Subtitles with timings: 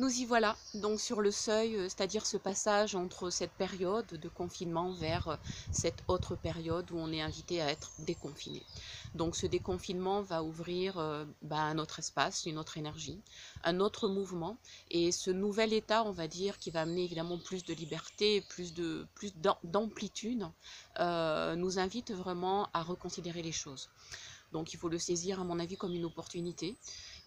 [0.00, 4.28] Nous y voilà, donc sur le seuil, euh, c'est-à-dire ce passage entre cette période de
[4.30, 5.36] confinement vers euh,
[5.72, 8.62] cette autre période où on est invité à être déconfiné.
[9.14, 13.20] Donc ce déconfinement va ouvrir euh, bah, un autre espace, une autre énergie,
[13.62, 14.56] un autre mouvement,
[14.90, 18.72] et ce nouvel état, on va dire, qui va amener évidemment plus de liberté, plus
[19.14, 20.46] plus d'amplitude,
[20.98, 23.90] nous invite vraiment à reconsidérer les choses.
[24.52, 26.76] Donc il faut le saisir, à mon avis, comme une opportunité.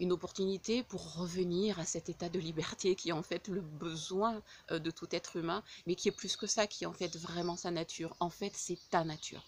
[0.00, 4.42] Une opportunité pour revenir à cet état de liberté qui est en fait le besoin
[4.70, 7.16] euh, de tout être humain, mais qui est plus que ça, qui est en fait
[7.16, 8.14] vraiment sa nature.
[8.20, 9.44] En fait, c'est ta nature.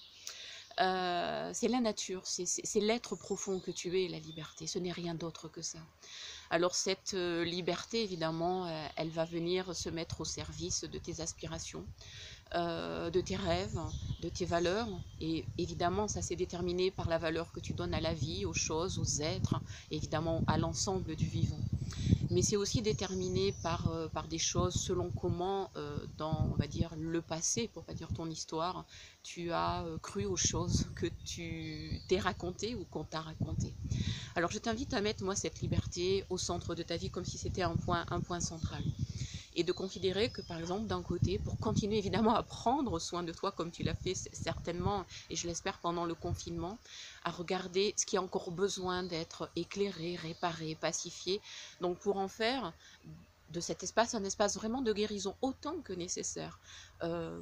[0.79, 4.67] Euh, c'est la nature, c'est l'être profond que tu es, la liberté.
[4.67, 5.79] Ce n'est rien d'autre que ça.
[6.51, 11.87] Alors cette euh, liberté, évidemment, elle va venir se mettre au service de tes aspirations,
[12.55, 13.79] euh, de tes rêves,
[14.23, 14.89] de tes valeurs.
[15.21, 18.55] Et évidemment, ça s'est déterminé par la valeur que tu donnes à la vie, aux
[18.55, 19.61] choses, aux êtres,
[19.91, 21.59] évidemment à l'ensemble du vivant.
[22.31, 26.67] Mais c'est aussi déterminé par, euh, par des choses selon comment, euh, dans, on va
[26.67, 28.85] dire, le passé, pour pas dire ton histoire,
[29.23, 33.75] tu as cru aux choses que tu t'es raconté ou qu'on t'a raconté.
[34.37, 37.39] Alors je t'invite à mettre, moi, cette liberté au centre de ta vie comme si
[37.39, 38.83] c'était un point, un point central
[39.57, 43.33] et de considérer que par exemple d'un côté, pour continuer évidemment à prendre soin de
[43.33, 46.79] toi comme tu l'as fait certainement, et je l'espère pendant le confinement,
[47.25, 51.41] à regarder ce qui a encore besoin d'être éclairé, réparé, pacifié,
[51.81, 52.75] donc pour en faire
[53.51, 56.59] de cet espace un espace vraiment de guérison autant que nécessaire.
[57.03, 57.41] Euh,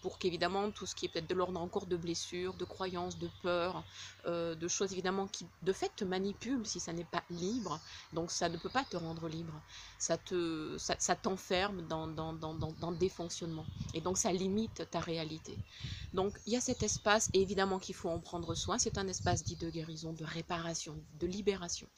[0.00, 3.28] pour qu'évidemment tout ce qui est peut-être de l'ordre encore de blessures, de croyances, de
[3.42, 3.84] peurs,
[4.26, 7.80] euh, de choses évidemment qui de fait te manipulent si ça n'est pas libre,
[8.12, 9.54] donc ça ne peut pas te rendre libre,
[9.98, 15.00] ça te ça, t'enferme dans, dans, dans, dans, des fonctionnements et donc ça limite ta
[15.00, 15.56] réalité.
[16.12, 19.08] Donc il y a cet espace et évidemment qu'il faut en prendre soin, c'est un
[19.08, 21.88] espace dit de guérison, de réparation, de libération.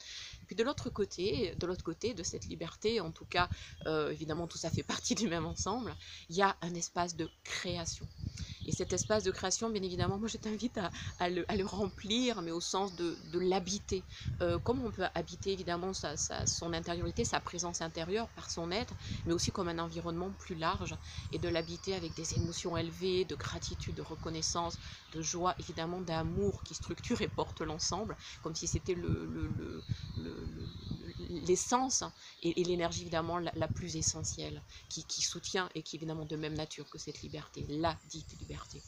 [0.47, 3.49] Puis de l'autre côté, de l'autre côté de cette liberté, en tout cas
[3.87, 5.95] euh, évidemment tout ça fait partie du même ensemble,
[6.29, 8.07] il y a un espace de création.
[8.65, 10.79] Et cet espace de création, bien évidemment, moi je t'invite
[11.19, 14.03] à, le, remplir, mais au sens de, l'habiter.
[14.41, 18.95] Euh, comme on peut habiter évidemment sa, son intériorité, sa présence intérieure par son être,
[19.25, 20.95] mais aussi comme un environnement plus large,
[21.31, 24.79] et de l'habiter avec des émotions élevées, de gratitude, de reconnaissance,
[25.11, 29.83] de joie, évidemment d'amour qui structure et porte l'ensemble, comme si c'était le,
[31.29, 32.03] l'essence
[32.41, 36.89] et, l'énergie évidemment la, plus essentielle, qui, soutient et qui est évidemment de même nature
[36.89, 38.83] que cette liberté, la dite liberté.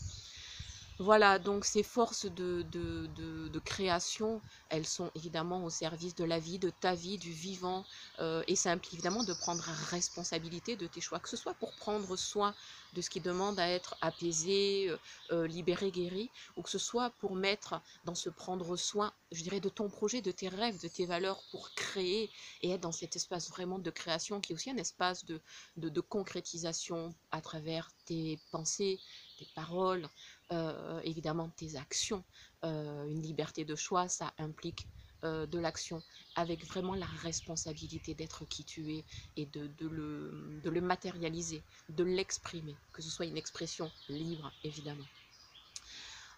[0.99, 6.57] Voilà, donc ces forces de, de, création, elles sont évidemment au service de la vie,
[6.57, 7.85] de ta vie, du vivant,
[8.19, 11.75] euh, et ça implique évidemment de prendre responsabilité de tes choix, que ce soit pour
[11.75, 12.55] prendre soin
[12.93, 14.97] de ce qui demande à être apaisé, euh,
[15.31, 19.59] euh, libéré, guéri, ou que ce soit pour mettre dans ce prendre soin, je dirais,
[19.59, 22.29] de ton projet, de tes rêves, de tes valeurs, pour créer
[22.61, 25.41] et être dans cet espace vraiment de création qui est aussi un espace de,
[25.77, 28.99] de concrétisation à travers tes pensées,
[29.37, 30.07] tes paroles,
[30.51, 32.23] euh, évidemment tes actions.
[32.63, 34.87] Une liberté de choix, ça implique
[35.27, 36.01] euh, de l'action
[36.35, 39.03] avec vraiment la responsabilité d'être qui tu es
[39.35, 45.07] et de, le, de le matérialiser, de l'exprimer, que ce soit une expression libre, évidemment.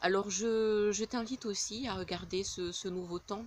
[0.01, 3.45] Alors je, t'invite aussi à regarder ce, nouveau temps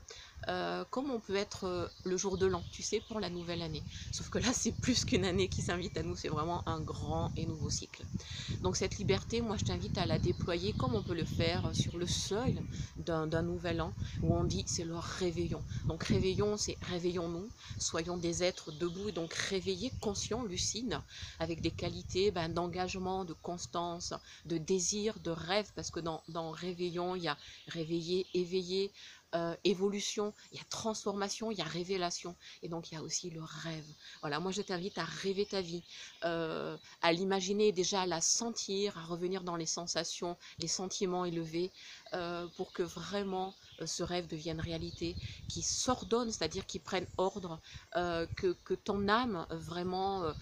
[0.48, 3.62] euh, comme on peut être euh, le jour de l'an, tu sais, pour la nouvelle
[3.62, 3.82] année.
[4.10, 7.30] Sauf que là, c'est plus qu'une année qui s'invite à nous, c'est vraiment un grand
[7.36, 8.04] et nouveau cycle.
[8.62, 11.96] Donc cette liberté, moi, je t'invite à la déployer comme on peut le faire sur
[11.96, 12.62] le seuil
[12.98, 13.92] d'un nouvel an,
[14.22, 15.62] où on dit c'est le réveillon.
[15.86, 17.48] Donc réveillon, c'est réveillons-nous,
[17.78, 21.00] soyons des êtres debout, et donc réveillés, conscients, lucides,
[21.38, 24.14] avec des qualités ben, d'engagement, de constance,
[24.44, 27.38] de désir, de rêve, parce que dans réveillon, il y a
[27.68, 28.92] réveiller, éveiller,
[29.34, 32.36] euh, évolution, il y a transformation, il y a révélation.
[32.62, 33.86] Et donc, il y a aussi le rêve.
[34.20, 35.82] Voilà, moi, je t'invite à rêver ta vie,
[36.24, 41.72] euh, à l'imaginer déjà, à la sentir, à revenir dans les sensations, les sentiments élevés,
[42.14, 43.54] euh, pour que vraiment
[43.86, 45.16] ce rêve devienne réalité,
[45.48, 47.60] qui s'ordonne, c'est-à-dire qui prenne ordre,
[47.94, 50.34] que, que, ton âme vraiment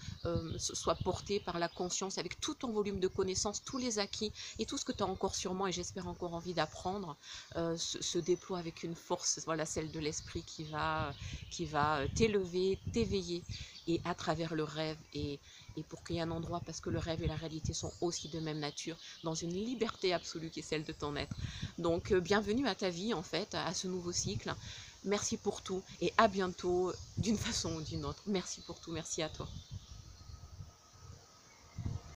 [0.57, 4.65] soit portée par la conscience avec tout ton volume de connaissances, tous les acquis et
[4.65, 7.17] tout ce que tu as encore sûrement et j'espère encore envie d'apprendre,
[7.55, 11.15] se, se déploie avec une force, voilà celle de l'esprit qui va,
[11.49, 13.45] qui va euh, t'élever, t'éveiller,
[13.87, 15.41] et à travers le rêve, et,
[15.75, 17.93] et pour qu'il y ait un endroit, parce que le rêve et la réalité sont
[18.01, 21.37] aussi de même nature, dans une liberté absolue qui est celle de ton être.
[21.77, 24.55] Donc, euh, bienvenue à ta vie, en fait, à ce nouveau cycle.
[25.03, 28.23] Merci pour tout, et à bientôt, d'une façon ou d'une autre.
[28.27, 29.51] Merci pour tout, merci à toi.